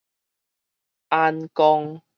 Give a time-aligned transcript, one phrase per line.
[1.11, 2.01] 俺公